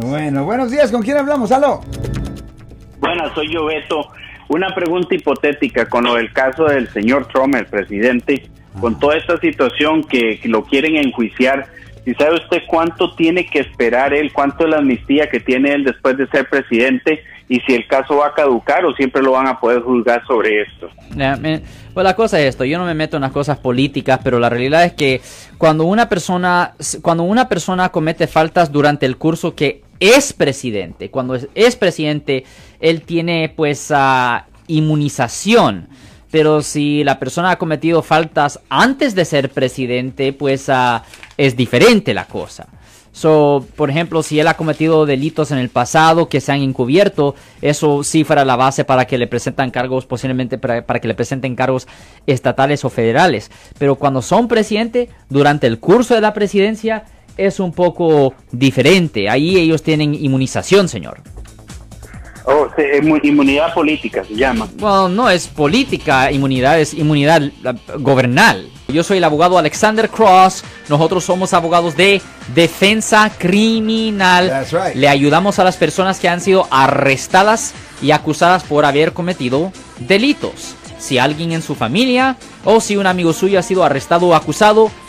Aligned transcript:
Bueno, 0.00 0.44
buenos 0.44 0.70
días, 0.70 0.90
¿con 0.92 1.02
quién 1.02 1.16
hablamos? 1.16 1.50
¡Aló! 1.50 1.80
Buenas, 3.00 3.32
soy 3.34 3.52
yo, 3.52 3.64
Beto. 3.66 4.08
Una 4.48 4.74
pregunta 4.74 5.14
hipotética 5.14 5.88
con 5.88 6.04
lo 6.04 6.14
del 6.14 6.32
caso 6.32 6.64
del 6.64 6.88
señor 6.90 7.26
Trump, 7.28 7.54
el 7.54 7.66
presidente, 7.66 8.48
con 8.80 8.98
toda 8.98 9.16
esta 9.16 9.38
situación 9.40 10.04
que, 10.04 10.40
lo 10.44 10.64
quieren 10.64 10.96
enjuiciar. 10.96 11.66
¿Y 12.06 12.14
sabe 12.14 12.36
usted 12.36 12.62
cuánto 12.66 13.14
tiene 13.16 13.44
que 13.46 13.58
esperar 13.58 14.14
él, 14.14 14.32
cuánto 14.32 14.64
es 14.64 14.70
la 14.70 14.78
amnistía 14.78 15.28
que 15.28 15.40
tiene 15.40 15.72
él 15.74 15.84
después 15.84 16.16
de 16.16 16.26
ser 16.28 16.48
presidente 16.48 17.22
y 17.50 17.60
si 17.60 17.74
el 17.74 17.86
caso 17.86 18.16
va 18.16 18.28
a 18.28 18.34
caducar 18.34 18.84
o 18.86 18.94
siempre 18.94 19.20
lo 19.22 19.32
van 19.32 19.46
a 19.46 19.60
poder 19.60 19.82
juzgar 19.82 20.24
sobre 20.26 20.62
esto? 20.62 20.88
Me- 21.14 21.60
Pues 21.92 22.04
la 22.04 22.14
cosa 22.16 22.40
es 22.40 22.46
esto, 22.46 22.64
yo 22.64 22.78
no 22.78 22.86
me 22.86 22.94
meto 22.94 23.16
en 23.16 23.22
las 23.22 23.32
cosas 23.32 23.58
políticas, 23.58 24.20
pero 24.24 24.38
la 24.38 24.48
realidad 24.48 24.84
es 24.84 24.92
que 24.94 25.20
cuando 25.58 25.84
una 25.84 26.08
persona, 26.08 26.72
cuando 27.02 27.24
una 27.24 27.48
persona 27.48 27.90
comete 27.90 28.26
faltas 28.26 28.72
durante 28.72 29.04
el 29.04 29.18
curso 29.18 29.54
que 29.54 29.82
es 30.00 30.32
presidente, 30.32 31.10
cuando 31.10 31.34
es, 31.34 31.48
es 31.54 31.76
presidente, 31.76 32.44
él 32.80 33.02
tiene 33.02 33.52
pues 33.54 33.90
ah, 33.94 34.46
inmunización. 34.66 35.88
Pero 36.30 36.60
si 36.60 37.04
la 37.04 37.18
persona 37.18 37.52
ha 37.52 37.58
cometido 37.58 38.02
faltas 38.02 38.60
antes 38.68 39.14
de 39.14 39.24
ser 39.24 39.50
presidente, 39.50 40.32
pues 40.32 40.68
ah, 40.68 41.04
es 41.36 41.56
diferente 41.56 42.12
la 42.12 42.26
cosa. 42.26 42.68
So, 43.18 43.66
por 43.74 43.90
ejemplo, 43.90 44.22
si 44.22 44.38
él 44.38 44.46
ha 44.46 44.54
cometido 44.54 45.04
delitos 45.04 45.50
en 45.50 45.58
el 45.58 45.70
pasado 45.70 46.28
que 46.28 46.40
se 46.40 46.52
han 46.52 46.60
encubierto, 46.60 47.34
eso 47.62 48.04
sí 48.04 48.22
fuera 48.22 48.44
la 48.44 48.54
base 48.54 48.84
para 48.84 49.06
que 49.06 49.18
le 49.18 49.26
presentan 49.26 49.72
cargos, 49.72 50.06
posiblemente 50.06 50.56
para, 50.56 50.86
para 50.86 51.00
que 51.00 51.08
le 51.08 51.14
presenten 51.14 51.56
cargos 51.56 51.88
estatales 52.28 52.84
o 52.84 52.90
federales. 52.90 53.50
Pero 53.76 53.96
cuando 53.96 54.22
son 54.22 54.46
presidente, 54.46 55.08
durante 55.30 55.66
el 55.66 55.80
curso 55.80 56.14
de 56.14 56.20
la 56.20 56.32
presidencia, 56.32 57.06
es 57.38 57.60
un 57.60 57.72
poco 57.72 58.34
diferente. 58.52 59.30
Ahí 59.30 59.56
ellos 59.56 59.82
tienen 59.82 60.14
inmunización, 60.14 60.88
señor. 60.88 61.22
Oh, 62.50 62.66
sí, 62.76 62.82
inmunidad 63.24 63.74
política 63.74 64.24
se 64.24 64.34
llama. 64.34 64.66
Bueno, 64.76 65.08
no 65.10 65.28
es 65.28 65.46
política 65.48 66.32
inmunidad, 66.32 66.80
es 66.80 66.94
inmunidad 66.94 67.42
gobernal. 67.98 68.70
Yo 68.88 69.04
soy 69.04 69.18
el 69.18 69.24
abogado 69.24 69.58
Alexander 69.58 70.08
Cross. 70.08 70.64
Nosotros 70.88 71.24
somos 71.24 71.52
abogados 71.52 71.94
de 71.94 72.22
defensa 72.54 73.30
criminal. 73.36 74.48
That's 74.48 74.72
right. 74.72 74.94
Le 74.94 75.08
ayudamos 75.08 75.58
a 75.58 75.64
las 75.64 75.76
personas 75.76 76.18
que 76.20 76.30
han 76.30 76.40
sido 76.40 76.66
arrestadas 76.70 77.74
y 78.00 78.12
acusadas 78.12 78.64
por 78.64 78.86
haber 78.86 79.12
cometido 79.12 79.70
delitos. 79.98 80.74
Si 80.98 81.18
alguien 81.18 81.52
en 81.52 81.60
su 81.60 81.74
familia 81.74 82.36
o 82.64 82.80
si 82.80 82.96
un 82.96 83.06
amigo 83.06 83.34
suyo 83.34 83.58
ha 83.58 83.62
sido 83.62 83.84
arrestado 83.84 84.28
o 84.28 84.34
acusado, 84.34 84.90